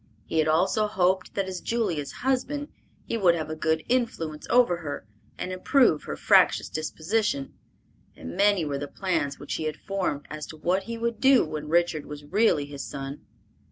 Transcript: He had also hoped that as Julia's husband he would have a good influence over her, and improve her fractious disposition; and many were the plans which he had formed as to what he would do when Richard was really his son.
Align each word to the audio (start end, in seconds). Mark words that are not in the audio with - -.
He 0.25 0.39
had 0.39 0.47
also 0.47 0.87
hoped 0.87 1.35
that 1.35 1.45
as 1.45 1.61
Julia's 1.61 2.11
husband 2.25 2.69
he 3.05 3.17
would 3.19 3.35
have 3.35 3.51
a 3.51 3.55
good 3.55 3.83
influence 3.87 4.47
over 4.49 4.77
her, 4.77 5.05
and 5.37 5.51
improve 5.51 6.05
her 6.05 6.15
fractious 6.17 6.69
disposition; 6.69 7.53
and 8.15 8.35
many 8.35 8.65
were 8.65 8.79
the 8.79 8.87
plans 8.87 9.37
which 9.37 9.53
he 9.53 9.65
had 9.65 9.77
formed 9.77 10.25
as 10.27 10.47
to 10.47 10.57
what 10.57 10.85
he 10.85 10.97
would 10.97 11.19
do 11.19 11.45
when 11.45 11.69
Richard 11.69 12.07
was 12.07 12.23
really 12.25 12.65
his 12.65 12.83
son. 12.83 13.23